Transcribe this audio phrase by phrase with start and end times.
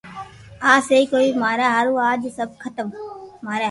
[0.69, 2.87] آ سھي ڪوئي ماري ھارو مني اج سب ختم